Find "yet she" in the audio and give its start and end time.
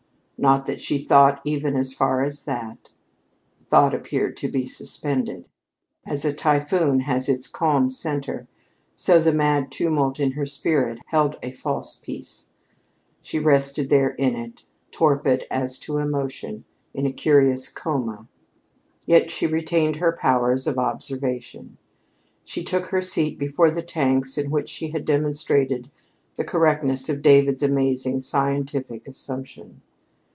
19.05-19.45